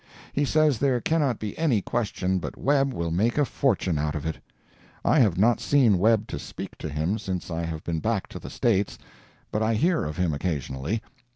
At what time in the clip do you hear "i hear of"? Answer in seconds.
9.61-10.17